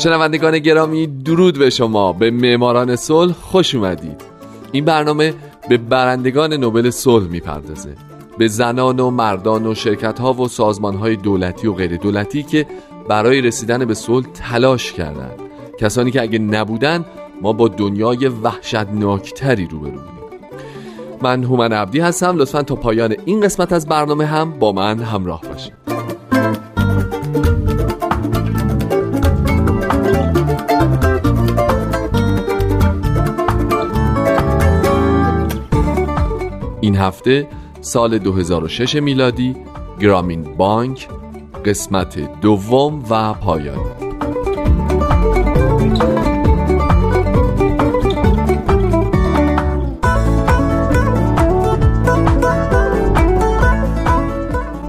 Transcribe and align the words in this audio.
شنوندگان 0.00 0.58
گرامی 0.58 1.06
درود 1.06 1.58
به 1.58 1.70
شما. 1.70 2.12
به 2.12 2.30
معماران 2.30 2.96
صلح 2.96 3.32
خوش 3.32 3.74
اومدید. 3.74 4.20
این 4.72 4.84
برنامه 4.84 5.34
به 5.68 5.76
برندگان 5.76 6.52
نوبل 6.52 6.90
صلح 6.90 7.26
می‌پردازه. 7.26 7.96
به 8.38 8.48
زنان 8.48 9.00
و 9.00 9.10
مردان 9.10 9.66
و 9.66 9.74
شرکت 9.74 10.18
ها 10.18 10.32
و 10.32 10.48
سازمان 10.48 10.94
های 10.94 11.16
دولتی 11.16 11.66
و 11.66 11.72
غیر 11.72 11.96
دولتی 11.96 12.42
که 12.42 12.66
برای 13.08 13.40
رسیدن 13.40 13.84
به 13.84 13.94
صلح 13.94 14.26
تلاش 14.34 14.92
کردند 14.92 15.40
کسانی 15.78 16.10
که 16.10 16.22
اگه 16.22 16.38
نبودن 16.38 17.04
ما 17.42 17.52
با 17.52 17.68
دنیای 17.68 18.28
وحشتناکتری 18.28 19.66
روبرو 19.66 19.90
بودیم. 19.90 20.10
من 21.22 21.44
هومن 21.44 21.72
عبدی 21.72 22.00
هستم. 22.00 22.36
لطفا 22.36 22.62
تا 22.62 22.74
پایان 22.74 23.16
این 23.24 23.40
قسمت 23.40 23.72
از 23.72 23.86
برنامه 23.86 24.26
هم 24.26 24.58
با 24.58 24.72
من 24.72 24.98
همراه 24.98 25.40
باشید. 25.52 25.79
هفته 37.00 37.48
سال 37.80 38.18
2006 38.18 38.96
میلادی 38.96 39.56
گرامین 40.00 40.42
بانک 40.42 41.08
قسمت 41.64 42.40
دوم 42.40 43.04
و 43.10 43.34
پایانی 43.34 44.10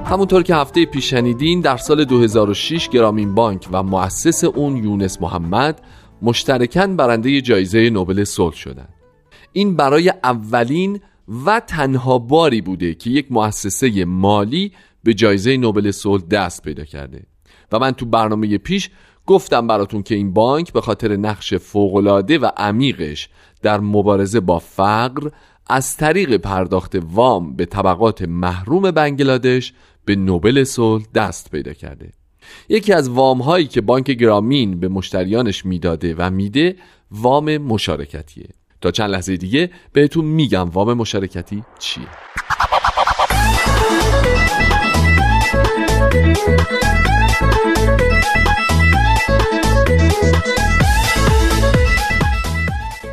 همونطور 0.05 0.43
که 0.43 0.55
هفته 0.55 0.85
پیش 0.85 1.09
شنیدین 1.09 1.61
در 1.61 1.77
سال 1.77 2.05
2006 2.05 2.89
گرامین 2.89 3.35
بانک 3.35 3.67
و 3.71 3.83
مؤسس 3.83 4.43
اون 4.43 4.77
یونس 4.77 5.21
محمد 5.21 5.81
مشترکاً 6.21 6.87
برنده 6.87 7.41
جایزه 7.41 7.89
نوبل 7.89 8.23
صلح 8.23 8.55
شدند. 8.55 8.93
این 9.53 9.75
برای 9.75 10.13
اولین 10.23 10.99
و 11.45 11.59
تنها 11.59 12.19
باری 12.19 12.61
بوده 12.61 12.93
که 12.93 13.09
یک 13.09 13.31
مؤسسه 13.31 14.05
مالی 14.05 14.71
به 15.03 15.13
جایزه 15.13 15.57
نوبل 15.57 15.91
صلح 15.91 16.23
دست 16.23 16.63
پیدا 16.63 16.85
کرده. 16.85 17.23
و 17.71 17.79
من 17.79 17.91
تو 17.91 18.05
برنامه 18.05 18.57
پیش 18.57 18.89
گفتم 19.25 19.67
براتون 19.67 20.03
که 20.03 20.15
این 20.15 20.33
بانک 20.33 20.73
به 20.73 20.81
خاطر 20.81 21.15
نقش 21.15 21.53
فوقالعاده 21.53 22.37
و 22.37 22.49
عمیقش 22.57 23.29
در 23.61 23.79
مبارزه 23.79 24.39
با 24.39 24.59
فقر 24.59 25.29
از 25.67 25.97
طریق 25.97 26.37
پرداخت 26.37 26.95
وام 27.01 27.55
به 27.55 27.65
طبقات 27.65 28.21
محروم 28.21 28.91
بنگلادش 28.91 29.73
به 30.05 30.15
نوبل 30.15 30.63
صلح 30.63 31.05
دست 31.15 31.51
پیدا 31.51 31.73
کرده. 31.73 32.11
یکی 32.69 32.93
از 32.93 33.09
وام 33.09 33.41
هایی 33.41 33.67
که 33.67 33.81
بانک 33.81 34.11
گرامین 34.11 34.79
به 34.79 34.87
مشتریانش 34.87 35.65
می‌داده 35.65 36.15
و 36.17 36.29
میده 36.29 36.75
وام 37.11 37.57
مشارکتیه. 37.57 38.49
تا 38.81 38.91
چند 38.91 39.09
لحظه 39.09 39.37
دیگه 39.37 39.69
بهتون 39.93 40.25
میگم 40.25 40.69
وام 40.69 40.93
مشارکتی 40.93 41.63
چیه. 41.79 42.07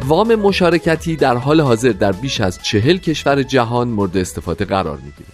وام 0.05 0.35
مشارکتی 0.35 1.17
در 1.17 1.37
حال 1.37 1.61
حاضر 1.61 1.89
در 1.89 2.13
بیش 2.13 2.41
از 2.41 2.63
چهل 2.63 2.97
کشور 2.97 3.43
جهان 3.43 3.89
مورد 3.89 4.17
استفاده 4.17 4.65
قرار 4.65 4.97
می‌گیره. 4.97 5.29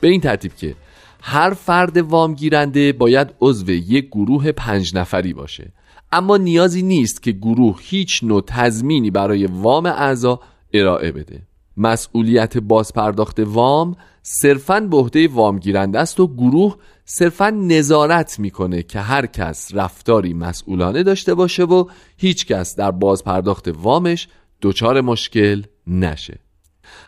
به 0.00 0.08
این 0.08 0.20
ترتیب 0.20 0.54
که 0.56 0.74
هر 1.22 1.50
فرد 1.50 1.96
وام 1.96 2.34
گیرنده 2.34 2.92
باید 2.92 3.28
عضو 3.40 3.70
یک 3.70 4.08
گروه 4.08 4.52
پنج 4.52 4.96
نفری 4.96 5.32
باشه. 5.32 5.72
اما 6.12 6.36
نیازی 6.36 6.82
نیست 6.82 7.22
که 7.22 7.32
گروه 7.32 7.78
هیچ 7.80 8.24
نوع 8.24 8.42
تضمینی 8.46 9.10
برای 9.10 9.46
وام 9.46 9.86
اعضا 9.86 10.40
ارائه 10.72 11.12
بده. 11.12 11.42
مسئولیت 11.76 12.58
بازپرداخت 12.58 13.40
وام 13.40 13.96
صرفا 14.22 14.80
به 14.80 14.96
عهده 14.96 15.28
وام 15.28 15.58
گیرنده 15.58 15.98
است 15.98 16.20
و 16.20 16.26
گروه 16.26 16.76
صرفا 17.04 17.50
نظارت 17.50 18.38
می‌کنه 18.38 18.82
که 18.82 19.00
هر 19.00 19.26
کس 19.26 19.70
رفتاری 19.74 20.34
مسئولانه 20.34 21.02
داشته 21.02 21.34
باشه 21.34 21.64
و 21.64 21.84
هیچ 22.16 22.46
کس 22.46 22.76
در 22.76 22.90
بازپرداخت 22.90 23.68
وامش 23.68 24.28
دچار 24.62 25.00
مشکل 25.00 25.62
نشه. 25.86 26.38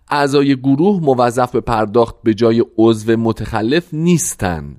اعضای 0.09 0.57
گروه 0.57 1.01
موظف 1.03 1.51
به 1.51 1.61
پرداخت 1.61 2.15
به 2.23 2.35
جای 2.35 2.65
عضو 2.79 3.17
متخلف 3.17 3.89
نیستن. 3.93 4.77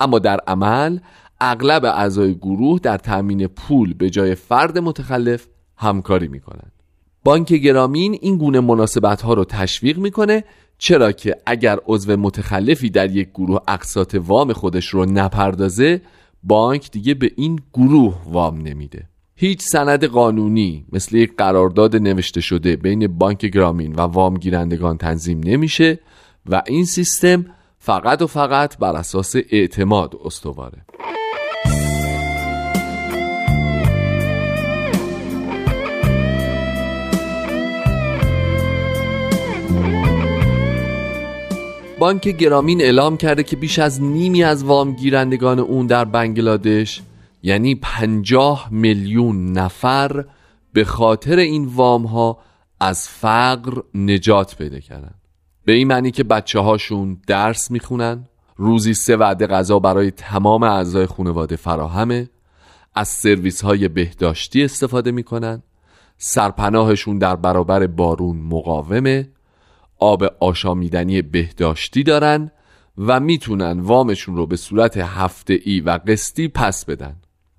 اما 0.00 0.18
در 0.18 0.40
عمل 0.46 0.98
اغلب 1.40 1.84
اعضای 1.84 2.34
گروه 2.34 2.80
در 2.80 2.98
تأمین 2.98 3.46
پول 3.46 3.94
به 3.94 4.10
جای 4.10 4.34
فرد 4.34 4.78
متخلف 4.78 5.46
همکاری 5.76 6.28
می‌کنند. 6.28 6.72
بانک 7.24 7.52
گرامین 7.52 8.18
این 8.20 8.36
گونه 8.36 8.60
مناسبت 8.60 9.22
ها 9.22 9.34
رو 9.34 9.44
تشویق 9.44 9.98
می‌کنه 9.98 10.44
چرا 10.78 11.12
که 11.12 11.36
اگر 11.46 11.78
عضو 11.86 12.16
متخلفی 12.16 12.90
در 12.90 13.10
یک 13.10 13.28
گروه 13.34 13.60
اقساط 13.68 14.16
وام 14.26 14.52
خودش 14.52 14.88
رو 14.88 15.04
نپردازه 15.04 16.00
بانک 16.42 16.90
دیگه 16.90 17.14
به 17.14 17.30
این 17.36 17.60
گروه 17.74 18.22
وام 18.26 18.60
نمیده. 18.60 19.08
هیچ 19.34 19.62
سند 19.62 20.04
قانونی 20.04 20.86
مثل 20.92 21.16
یک 21.16 21.36
قرارداد 21.36 21.96
نوشته 21.96 22.40
شده 22.40 22.76
بین 22.76 23.06
بانک 23.06 23.38
گرامین 23.38 23.94
و 23.94 24.00
وام 24.00 24.34
گیرندگان 24.34 24.98
تنظیم 24.98 25.40
نمیشه 25.44 25.98
و 26.46 26.62
این 26.66 26.84
سیستم 26.84 27.44
فقط 27.78 28.22
و 28.22 28.26
فقط 28.26 28.78
بر 28.78 28.96
اساس 28.96 29.36
اعتماد 29.50 30.14
استواره. 30.24 30.84
بانک 41.98 42.28
گرامین 42.28 42.80
اعلام 42.80 43.16
کرده 43.16 43.42
که 43.42 43.56
بیش 43.56 43.78
از 43.78 44.02
نیمی 44.02 44.44
از 44.44 44.64
وام 44.64 44.92
گیرندگان 44.92 45.58
اون 45.58 45.86
در 45.86 46.04
بنگلادش 46.04 47.02
یعنی 47.42 47.74
پنجاه 47.74 48.68
میلیون 48.70 49.52
نفر 49.52 50.24
به 50.72 50.84
خاطر 50.84 51.36
این 51.36 51.64
وام 51.64 52.06
ها 52.06 52.38
از 52.80 53.08
فقر 53.08 53.82
نجات 53.94 54.56
پیدا 54.56 54.78
کردن 54.78 55.14
به 55.64 55.72
این 55.72 55.88
معنی 55.88 56.10
که 56.10 56.24
بچه 56.24 56.60
هاشون 56.60 57.20
درس 57.26 57.70
می‌خونن 57.70 58.24
روزی 58.56 58.94
سه 58.94 59.16
وعده 59.16 59.46
غذا 59.46 59.78
برای 59.78 60.10
تمام 60.10 60.62
اعضای 60.62 61.06
خانواده 61.06 61.56
فراهمه 61.56 62.28
از 62.94 63.08
سرویس 63.08 63.60
های 63.62 63.88
بهداشتی 63.88 64.64
استفاده 64.64 65.10
می‌کنن 65.10 65.62
سرپناهشون 66.18 67.18
در 67.18 67.36
برابر 67.36 67.86
بارون 67.86 68.36
مقاومه 68.36 69.28
آب 69.98 70.24
آشامیدنی 70.40 71.22
بهداشتی 71.22 72.02
دارن 72.02 72.50
و 72.98 73.20
می‌تونن 73.20 73.80
وامشون 73.80 74.36
رو 74.36 74.46
به 74.46 74.56
صورت 74.56 74.96
هفته 74.96 75.60
ای 75.64 75.80
و 75.80 75.90
قسطی 75.90 76.48
پس 76.48 76.84
بدن. 76.84 77.16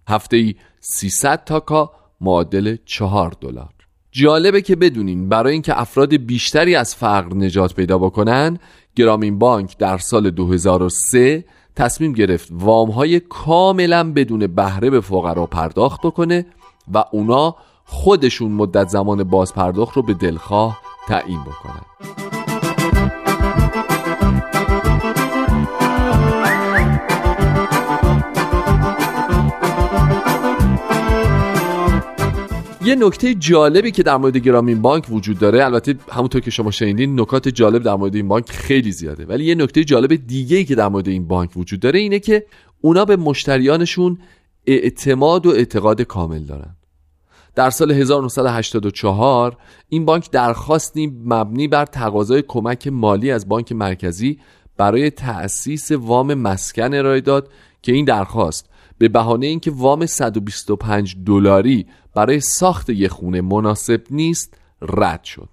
هفته 0.08 0.38
ای 0.38 0.56
300 0.80 1.44
تاکا 1.44 1.92
معادل 2.22 2.76
4 2.86 3.36
دلار. 3.42 3.70
جالبه 4.12 4.62
که 4.62 4.76
بدونین 4.76 5.30
برای 5.30 5.54
اینکه 5.54 5.82
افراد 5.82 6.16
بیشتری 6.16 6.76
از 6.76 6.96
فقر 6.96 7.36
نجات 7.36 7.74
پیدا 7.74 7.98
بکنن 7.98 8.58
گرامین 8.96 9.40
بانک 9.40 9.78
در 9.78 9.98
سال 9.98 10.30
2003 10.30 11.46
تصمیم 11.76 12.14
گرفت 12.14 12.48
وام 12.52 12.92
های 12.92 13.20
کاملا 13.20 14.12
بدون 14.14 14.48
بهره 14.48 14.90
به 14.90 15.02
فقرا 15.02 15.46
پرداخت 15.46 16.02
بکنه 16.02 16.46
و 16.94 17.04
اونا 17.12 17.56
خودشون 17.86 18.52
مدت 18.52 18.88
زمان 18.88 19.24
باز 19.24 19.54
پرداخت 19.54 19.96
رو 19.96 20.02
به 20.02 20.14
دلخواه 20.14 20.82
تعیین 21.08 21.42
بکنن 21.42 21.86
یه 32.90 32.96
نکته 32.96 33.34
جالبی 33.34 33.92
که 33.92 34.04
در 34.04 34.18
مورد 34.18 34.38
گرامین 34.38 34.82
بانک 34.82 35.06
وجود 35.10 35.40
داره 35.40 35.66
البته 35.66 35.96
همونطور 36.12 36.42
که 36.42 36.52
شما 36.52 36.72
شنیدین 36.72 37.20
نکات 37.20 37.48
جالب 37.48 37.84
در 37.84 37.96
مورد 37.96 38.16
این 38.16 38.28
بانک 38.28 38.50
خیلی 38.50 38.92
زیاده. 38.92 39.26
ولی 39.26 39.46
یه 39.46 39.56
نکته 39.56 39.84
جالب 39.84 40.28
دیگه 40.28 40.58
ای 40.58 40.66
که 40.66 40.76
در 40.76 40.88
مورد 40.88 41.08
این 41.08 41.28
بانک 41.28 41.58
وجود 41.58 41.80
داره 41.80 42.00
اینه 42.00 42.20
که 42.20 42.46
اونا 42.82 43.06
به 43.06 43.16
مشتریانشون 43.16 44.18
اعتماد 44.66 45.46
و 45.46 45.50
اعتقاد 45.50 46.02
کامل 46.02 46.40
دارن. 46.40 46.76
در 47.56 47.70
سال 47.70 47.92
1984 47.92 49.58
این 49.90 50.06
بانک 50.06 50.32
درخواستی 50.32 51.08
مبنی 51.26 51.68
بر 51.68 51.86
تقاضای 51.86 52.44
کمک 52.48 52.88
مالی 52.88 53.32
از 53.32 53.50
بانک 53.50 53.72
مرکزی 53.72 54.40
برای 54.78 55.10
تأسیس 55.10 55.92
وام 55.92 56.34
مسکن 56.34 56.94
ارائه 56.94 57.22
داد 57.22 57.50
که 57.82 57.92
این 57.92 58.06
درخواست 58.06 58.70
به 58.98 59.08
بهانه 59.08 59.48
اینکه 59.48 59.72
وام 59.72 60.06
125 60.06 61.16
دلاری 61.26 61.86
برای 62.14 62.40
ساخت 62.40 62.90
یک 62.90 63.08
خونه 63.08 63.42
مناسب 63.42 64.02
نیست 64.12 64.58
رد 64.82 65.24
شد. 65.24 65.50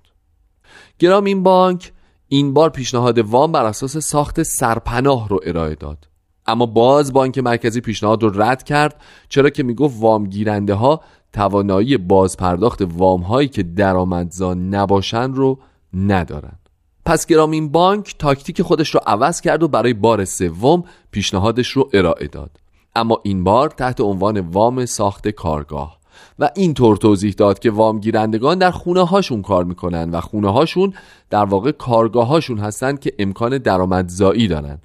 گرام 0.98 1.24
این 1.24 1.42
بانک 1.42 1.92
این 2.28 2.54
بار 2.54 2.70
پیشنهاد 2.70 3.18
وام 3.18 3.52
بر 3.52 3.64
اساس 3.64 3.96
ساخت 3.96 4.42
سرپناه 4.42 5.28
رو 5.28 5.40
ارائه 5.44 5.74
داد. 5.74 6.08
اما 6.46 6.66
باز 6.66 7.12
بانک 7.12 7.38
مرکزی 7.38 7.80
پیشنهاد 7.80 8.22
رو 8.22 8.42
رد 8.42 8.62
کرد 8.62 9.00
چرا 9.28 9.50
که 9.50 9.62
می‌گفت 9.62 9.96
وام 10.00 10.26
گیرنده 10.26 10.74
ها 10.74 11.00
توانایی 11.36 11.96
بازپرداخت 11.96 12.82
وام 12.82 13.20
هایی 13.20 13.48
که 13.48 13.62
درآمدزا 13.62 14.54
نباشن 14.54 15.32
رو 15.32 15.58
ندارن 15.94 16.58
پس 17.04 17.26
گرامین 17.26 17.68
بانک 17.68 18.14
تاکتیک 18.18 18.62
خودش 18.62 18.94
رو 18.94 19.00
عوض 19.06 19.40
کرد 19.40 19.62
و 19.62 19.68
برای 19.68 19.94
بار 19.94 20.24
سوم 20.24 20.84
پیشنهادش 21.10 21.68
رو 21.68 21.90
ارائه 21.92 22.26
داد. 22.28 22.50
اما 22.94 23.20
این 23.24 23.44
بار 23.44 23.70
تحت 23.70 24.00
عنوان 24.00 24.40
وام 24.40 24.86
ساخت 24.86 25.28
کارگاه. 25.28 25.98
و 26.38 26.50
اینطور 26.54 26.96
توضیح 26.96 27.32
داد 27.32 27.58
که 27.58 27.70
وام 27.70 28.00
گیرندگان 28.00 28.58
در 28.58 28.70
خونه 28.70 29.06
هاشون 29.06 29.42
کار 29.42 29.64
می‌کنن 29.64 30.10
و 30.10 30.20
خونه 30.20 30.52
هاشون 30.52 30.94
در 31.30 31.44
واقع 31.44 31.70
کارگاه 31.70 32.26
هاشون 32.26 32.58
هستن 32.58 32.96
که 32.96 33.12
امکان 33.18 33.58
درآمدزایی 33.58 34.48
دارن. 34.48 34.78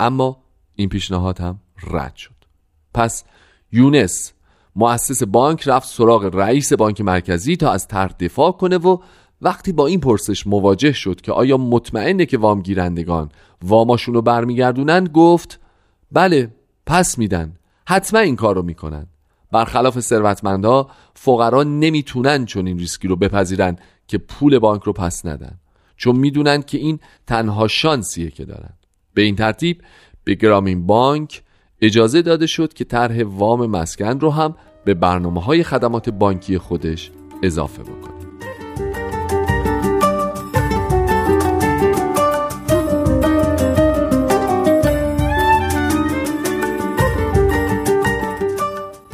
اما 0.00 0.36
این 0.74 0.88
پیشنهاد 0.88 1.40
هم 1.40 1.60
رد 1.90 2.16
شد. 2.16 2.34
پس 2.94 3.24
یونس 3.72 4.32
مؤسس 4.76 5.22
بانک 5.22 5.68
رفت 5.68 5.88
سراغ 5.88 6.30
رئیس 6.34 6.72
بانک 6.72 7.00
مرکزی 7.00 7.56
تا 7.56 7.70
از 7.70 7.88
طرح 7.88 8.12
دفاع 8.20 8.52
کنه 8.52 8.78
و 8.78 8.98
وقتی 9.42 9.72
با 9.72 9.86
این 9.86 10.00
پرسش 10.00 10.46
مواجه 10.46 10.92
شد 10.92 11.20
که 11.20 11.32
آیا 11.32 11.56
مطمئنه 11.56 12.26
که 12.26 12.38
وام 12.38 12.62
گیرندگان 12.62 13.28
واماشون 13.62 14.14
رو 14.14 14.22
برمیگردونن 14.22 15.04
گفت 15.04 15.60
بله 16.12 16.50
پس 16.86 17.18
میدن. 17.18 17.56
حتما 17.86 18.20
این 18.20 18.36
کار 18.36 18.54
رو 18.54 18.62
می‌کنن. 18.62 19.06
برخلاف 19.52 20.00
ثروتمندها 20.00 20.90
فقرا 21.14 21.62
نمی‌تونن 21.62 22.44
چون 22.44 22.66
این 22.66 22.78
ریسکی 22.78 23.08
رو 23.08 23.16
بپذیرن 23.16 23.76
که 24.06 24.18
پول 24.18 24.58
بانک 24.58 24.82
رو 24.82 24.92
پس 24.92 25.26
ندن. 25.26 25.58
چون 25.96 26.16
می‌دونن 26.16 26.62
که 26.62 26.78
این 26.78 26.98
تنها 27.26 27.68
شانسیه 27.68 28.30
که 28.30 28.44
دارن. 28.44 28.72
به 29.14 29.22
این 29.22 29.36
ترتیب 29.36 29.82
به 30.24 30.34
گرامین 30.34 30.86
بانک 30.86 31.42
اجازه 31.82 32.22
داده 32.22 32.46
شد 32.46 32.72
که 32.72 32.84
طرح 32.84 33.22
وام 33.24 33.66
مسکن 33.66 34.20
رو 34.20 34.30
هم 34.30 34.54
به 34.84 34.94
برنامه 34.94 35.42
های 35.42 35.62
خدمات 35.62 36.10
بانکی 36.10 36.58
خودش 36.58 37.10
اضافه 37.42 37.82
بکنه. 37.82 38.12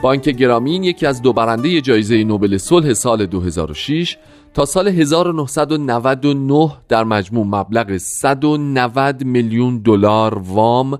بانک 0.03 0.29
گرامین 0.29 0.85
یکی 0.85 1.07
از 1.07 1.23
دو 1.23 1.33
برنده 1.33 1.81
جایزه 1.81 2.25
نوبل 2.25 2.59
صلح 2.59 2.93
سال 2.93 3.27
2006 3.27 4.17
تا 4.55 4.65
سال 4.65 4.89
1999 4.89 6.71
در 6.89 7.05
مجموع 7.05 7.47
مبلغ 7.47 7.97
190 7.97 9.25
میلیون 9.25 9.79
دلار 9.79 10.39
وام 10.39 10.99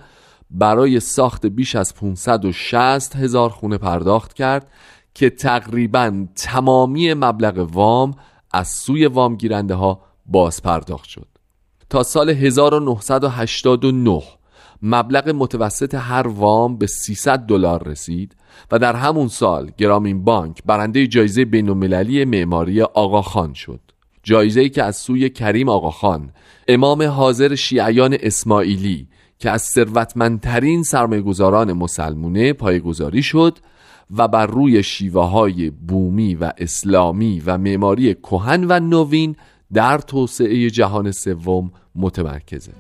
برای 0.51 1.01
ساخت 1.01 1.47
بیش 1.47 1.77
از 1.77 1.95
560 1.95 3.17
هزار 3.17 3.51
خونه 3.51 3.79
پرداخت 3.79 4.35
کرد 4.35 4.71
که 5.15 5.31
تقریبا 5.31 6.27
تمامی 6.35 7.15
مبلغ 7.15 7.69
وام 7.73 8.15
از 8.53 8.69
سوی 8.69 9.07
وام 9.07 9.37
گیرنده 9.37 9.75
ها 9.75 10.01
باز 10.27 10.63
پرداخت 10.63 11.09
شد. 11.09 11.29
تا 11.91 12.03
سال 12.03 12.31
1989 12.31 14.23
مبلغ 14.83 15.29
متوسط 15.29 15.95
هر 15.95 16.29
وام 16.29 16.79
به 16.79 16.87
300 16.87 17.39
دلار 17.39 17.89
رسید 17.89 18.37
و 18.71 18.79
در 18.79 18.97
همون 18.97 19.29
سال 19.29 19.71
گرامین 19.79 20.25
بانک 20.25 20.63
برنده 20.67 21.07
جایزه 21.07 21.45
بینالمللی 21.45 22.25
معماری 22.25 22.83
آقاخان 22.83 23.55
شد. 23.55 23.81
جایزه 24.23 24.61
ای 24.61 24.69
که 24.69 24.83
از 24.83 24.97
سوی 24.97 25.31
کریم 25.31 25.69
آقاخان 25.69 26.33
امام 26.69 27.03
حاضر 27.03 27.55
شیعیان 27.55 28.17
اسماعیلی 28.21 29.09
که 29.39 29.51
از 29.51 29.63
ثروتمندترین 29.63 30.83
سرمایه‌گذاران 30.83 31.73
مسلمونه 31.73 32.53
پایگذاری 32.53 33.23
شد 33.23 33.59
و 34.17 34.29
بر 34.29 34.47
روی 34.47 34.83
شیوه 34.83 35.25
های 35.25 35.71
بومی 35.71 36.35
و 36.35 36.53
اسلامی 36.59 37.43
و 37.47 37.59
معماری 37.59 38.15
کهن 38.15 38.65
و 38.69 38.81
نوین 38.81 39.37
در 39.73 39.99
توسعه 39.99 40.71
جهان 40.71 41.11
سوم 41.11 41.71
متمرکزه. 41.95 42.73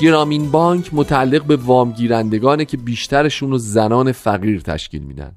گرامین 0.00 0.50
بانک 0.50 0.90
متعلق 0.92 1.44
به 1.44 1.56
وامگیرندگانه 1.56 2.64
که 2.64 2.76
بیشترشون 2.76 3.50
رو 3.50 3.58
زنان 3.58 4.12
فقیر 4.12 4.60
تشکیل 4.60 5.02
میدن. 5.02 5.32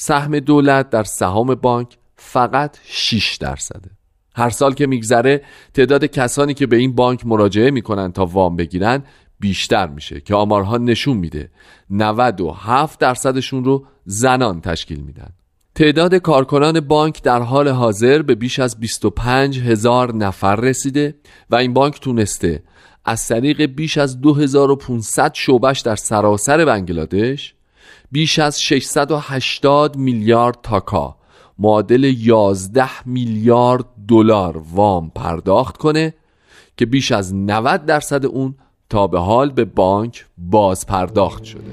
سهم 0.00 0.38
دولت 0.38 0.90
در 0.90 1.04
سهام 1.04 1.54
بانک 1.54 1.96
فقط 2.16 2.76
6 2.84 3.36
درصده 3.36 3.90
هر 4.34 4.50
سال 4.50 4.74
که 4.74 4.86
میگذره 4.86 5.42
تعداد 5.74 6.04
کسانی 6.04 6.54
که 6.54 6.66
به 6.66 6.76
این 6.76 6.94
بانک 6.94 7.26
مراجعه 7.26 7.70
می‌کنن 7.70 8.12
تا 8.12 8.26
وام 8.26 8.56
بگیرن 8.56 9.02
بیشتر 9.40 9.86
میشه 9.86 10.20
که 10.20 10.34
آمارها 10.34 10.76
نشون 10.76 11.16
میده. 11.16 11.50
97 11.90 13.00
درصدشون 13.00 13.64
رو 13.64 13.86
زنان 14.04 14.60
تشکیل 14.60 15.00
میدن. 15.00 15.28
تعداد 15.74 16.14
کارکنان 16.14 16.80
بانک 16.80 17.22
در 17.22 17.42
حال 17.42 17.68
حاضر 17.68 18.22
به 18.22 18.34
بیش 18.34 18.58
از 18.58 18.80
25 18.80 19.60
هزار 19.60 20.14
نفر 20.14 20.56
رسیده 20.56 21.14
و 21.50 21.56
این 21.56 21.72
بانک 21.72 22.00
تونسته 22.00 22.62
از 23.04 23.28
طریق 23.28 23.62
بیش 23.62 23.98
از 23.98 24.20
2500 24.20 25.34
شعبش 25.34 25.80
در 25.80 25.96
سراسر 25.96 26.64
بنگلادش 26.64 27.54
بیش 28.12 28.38
از 28.38 28.62
680 28.62 29.96
میلیارد 29.96 30.58
تاکا. 30.62 31.16
معادل 31.58 32.04
11 32.04 32.88
میلیارد 33.06 33.84
دلار 34.08 34.62
وام 34.72 35.10
پرداخت 35.14 35.76
کنه 35.76 36.14
که 36.76 36.86
بیش 36.86 37.12
از 37.12 37.34
90 37.34 37.86
درصد 37.86 38.26
اون 38.26 38.54
تا 38.90 39.06
به 39.06 39.20
حال 39.20 39.50
به 39.50 39.64
بانک 39.64 40.26
باز 40.38 40.86
پرداخت 40.86 41.44
شده. 41.44 41.72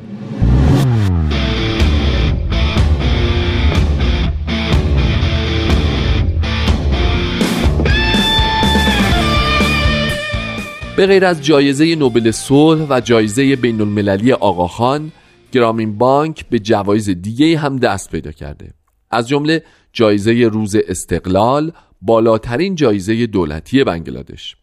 به 10.98 11.08
غیر 11.08 11.26
از 11.26 11.42
جایزه 11.42 11.96
نوبل 11.96 12.32
صلح 12.32 12.86
و 12.90 13.00
جایزه 13.00 13.56
بین 13.56 13.82
المللی 13.82 14.34
آقاخان 14.34 15.12
گرامین 15.56 15.98
بانک 15.98 16.46
به 16.50 16.60
جوایز 16.60 17.10
دیگه 17.10 17.58
هم 17.58 17.78
دست 17.78 18.12
پیدا 18.12 18.32
کرده. 18.32 18.74
از 19.12 19.28
جمله 19.28 19.64
جایزه 19.94 20.50
روز 20.54 20.76
استقلال 20.76 21.72
بالاترین 22.02 22.76
جایزه 22.76 23.28
دولتی 23.28 23.84
بنگلادش. 23.84 24.56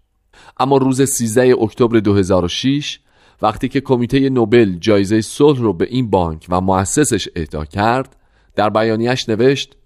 اما 0.60 0.76
روز 0.76 1.02
13 1.02 1.54
اکتبر 1.62 2.00
2006 2.00 3.00
وقتی 3.42 3.68
که 3.68 3.80
کمیته 3.80 4.30
نوبل 4.30 4.78
جایزه 4.78 5.20
صلح 5.20 5.58
رو 5.58 5.72
به 5.72 5.86
این 5.90 6.10
بانک 6.10 6.46
و 6.48 6.60
مؤسسش 6.60 7.28
اهدا 7.36 7.64
کرد 7.64 8.16
در 8.54 8.70
بیانیش 8.70 9.28
نوشت 9.28 9.76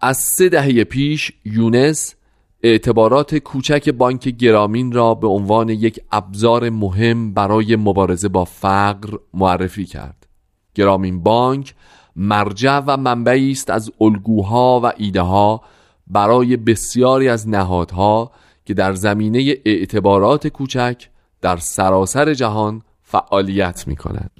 از 0.00 0.16
سه 0.16 0.48
دهه 0.48 0.84
پیش 0.84 1.32
یونس 1.44 2.14
اعتبارات 2.62 3.34
کوچک 3.34 3.88
بانک 3.88 4.28
گرامین 4.28 4.92
را 4.92 5.14
به 5.14 5.26
عنوان 5.26 5.68
یک 5.68 6.00
ابزار 6.12 6.70
مهم 6.70 7.34
برای 7.34 7.76
مبارزه 7.76 8.28
با 8.28 8.44
فقر 8.44 9.18
معرفی 9.34 9.84
کرد. 9.84 10.19
گرامین 10.74 11.22
بانک 11.22 11.74
مرجع 12.16 12.78
و 12.86 12.96
منبعی 12.96 13.50
است 13.50 13.70
از 13.70 13.92
الگوها 14.00 14.80
و 14.84 14.92
ایده 14.96 15.20
ها 15.20 15.62
برای 16.06 16.56
بسیاری 16.56 17.28
از 17.28 17.48
نهادها 17.48 18.30
که 18.64 18.74
در 18.74 18.94
زمینه 18.94 19.54
اعتبارات 19.64 20.46
کوچک 20.46 21.08
در 21.40 21.56
سراسر 21.56 22.34
جهان 22.34 22.82
فعالیت 23.02 23.84
می 23.86 23.96
کنند. 23.96 24.30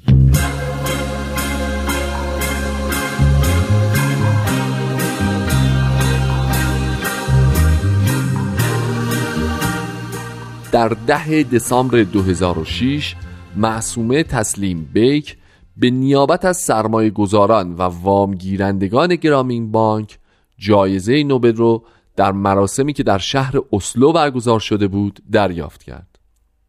در 10.72 10.88
ده 10.88 11.42
دسامبر 11.42 12.02
2006 12.02 13.14
معصومه 13.56 14.22
تسلیم 14.22 14.90
بیک 14.92 15.36
به 15.80 15.90
نیابت 15.90 16.44
از 16.44 16.56
سرمایه 16.56 17.10
گذاران 17.10 17.74
و 17.74 17.82
وامگیرندگان 17.82 19.14
گرامین 19.16 19.72
بانک 19.72 20.18
جایزه 20.58 21.22
نوبل 21.22 21.56
رو 21.56 21.84
در 22.16 22.32
مراسمی 22.32 22.92
که 22.92 23.02
در 23.02 23.18
شهر 23.18 23.54
اسلو 23.72 24.12
برگزار 24.12 24.60
شده 24.60 24.88
بود 24.88 25.20
دریافت 25.32 25.82
کرد. 25.82 26.18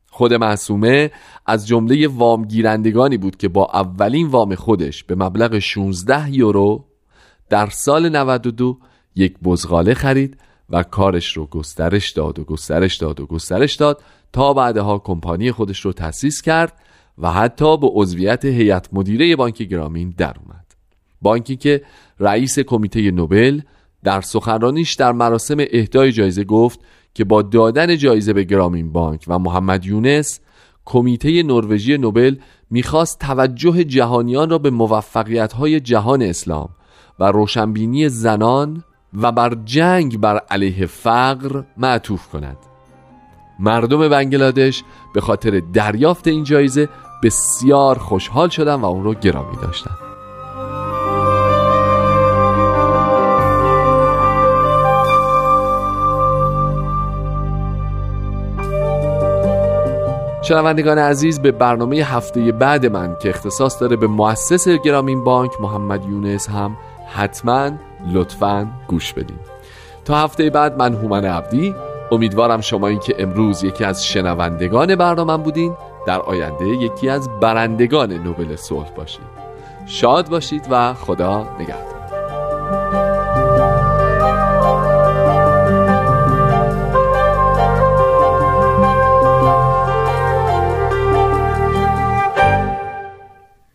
خود 0.09 0.33
معصومه 0.33 1.11
از 1.45 1.67
جمله 1.67 2.07
وامگیرندگانی 2.07 3.17
بود 3.17 3.37
که 3.37 3.47
با 3.47 3.69
اولین 3.73 4.27
وام 4.27 4.55
خودش 4.55 5.03
به 5.03 5.15
مبلغ 5.15 5.59
16 5.59 6.35
یورو 6.35 6.85
در 7.49 7.69
سال 7.69 8.09
92 8.09 8.77
یک 9.15 9.39
بزغاله 9.43 9.93
خرید 9.93 10.37
و 10.69 10.83
کارش 10.83 11.37
رو 11.37 11.45
گسترش 11.45 12.11
داد 12.11 12.39
و 12.39 12.43
گسترش 12.43 12.97
داد 12.97 13.19
و 13.19 13.25
گسترش 13.25 13.75
داد 13.75 14.01
تا 14.33 14.53
بعدها 14.53 14.97
کمپانی 14.97 15.51
خودش 15.51 15.79
رو 15.79 15.93
تأسیس 15.93 16.41
کرد 16.41 16.73
و 17.17 17.31
حتی 17.31 17.77
به 17.77 17.87
عضویت 17.93 18.45
هیئت 18.45 18.89
مدیره 18.93 19.35
بانک 19.35 19.61
گرامین 19.61 20.13
در 20.17 20.35
اومد. 20.43 20.65
بانکی 21.21 21.55
که 21.55 21.81
رئیس 22.19 22.59
کمیته 22.59 23.11
نوبل 23.11 23.61
در 24.03 24.21
سخنرانیش 24.21 24.93
در 24.93 25.11
مراسم 25.11 25.57
اهدای 25.59 26.11
جایزه 26.11 26.43
گفت 26.43 26.79
که 27.13 27.23
با 27.23 27.41
دادن 27.41 27.97
جایزه 27.97 28.33
به 28.33 28.43
گرامین 28.43 28.91
بانک 28.91 29.23
و 29.27 29.39
محمد 29.39 29.85
یونس 29.85 30.39
کمیته 30.85 31.43
نروژی 31.43 31.97
نوبل 31.97 32.35
می‌خواست 32.69 33.19
توجه 33.19 33.83
جهانیان 33.83 34.49
را 34.49 34.57
به 34.57 34.69
موفقیت 34.69 35.63
جهان 35.65 36.21
اسلام 36.21 36.69
و 37.19 37.23
روشنبینی 37.23 38.09
زنان 38.09 38.83
و 39.13 39.31
بر 39.31 39.57
جنگ 39.65 40.19
بر 40.19 40.37
علیه 40.37 40.85
فقر 40.85 41.63
معطوف 41.77 42.27
کند. 42.27 42.70
مردم 43.61 44.09
بنگلادش 44.09 44.83
به 45.13 45.21
خاطر 45.21 45.61
دریافت 45.73 46.27
این 46.27 46.43
جایزه 46.43 46.89
بسیار 47.23 47.97
خوشحال 47.97 48.49
شدن 48.49 48.75
و 48.75 48.85
اون 48.85 49.03
رو 49.03 49.13
گرامی 49.13 49.57
داشتن. 49.61 49.91
شنوندگان 60.43 60.97
عزیز 60.97 61.41
به 61.41 61.51
برنامه 61.51 61.95
هفته 61.95 62.51
بعد 62.51 62.85
من 62.85 63.15
که 63.21 63.29
اختصاص 63.29 63.81
داره 63.81 63.95
به 63.95 64.07
مؤسس 64.07 64.67
گرامین 64.67 65.23
بانک 65.23 65.51
محمد 65.61 66.09
یونس 66.09 66.49
هم 66.49 66.77
حتما 67.07 67.71
لطفا 68.13 68.67
گوش 68.87 69.13
بدین. 69.13 69.39
تا 70.05 70.17
هفته 70.17 70.49
بعد 70.49 70.77
من 70.77 70.93
هومن 70.93 71.25
عبدی 71.25 71.75
امیدوارم 72.11 72.61
شمایی 72.61 72.97
که 72.97 73.15
امروز 73.19 73.63
یکی 73.63 73.83
از 73.83 74.05
شنوندگان 74.05 74.95
برنامه 74.95 75.37
بودین. 75.37 75.75
در 76.07 76.19
آینده 76.19 76.67
یکی 76.67 77.09
از 77.09 77.29
برندگان 77.39 78.13
نوبل 78.13 78.55
صلح 78.55 78.89
باشید 78.89 79.41
شاد 79.85 80.29
باشید 80.29 80.67
و 80.71 80.93
خدا 80.93 81.47
نگهدار. 81.59 82.00